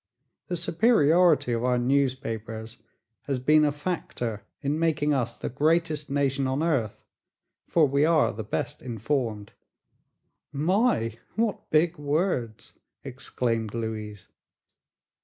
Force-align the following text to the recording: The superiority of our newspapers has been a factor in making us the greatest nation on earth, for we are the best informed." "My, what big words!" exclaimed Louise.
The 0.47 0.55
superiority 0.55 1.53
of 1.53 1.63
our 1.63 1.77
newspapers 1.77 2.79
has 3.25 3.37
been 3.37 3.63
a 3.63 3.71
factor 3.71 4.41
in 4.63 4.79
making 4.79 5.13
us 5.13 5.37
the 5.37 5.47
greatest 5.47 6.09
nation 6.09 6.47
on 6.47 6.63
earth, 6.63 7.03
for 7.67 7.87
we 7.87 8.03
are 8.03 8.33
the 8.33 8.41
best 8.43 8.81
informed." 8.81 9.51
"My, 10.51 11.19
what 11.35 11.69
big 11.69 11.99
words!" 11.99 12.73
exclaimed 13.03 13.75
Louise. 13.75 14.27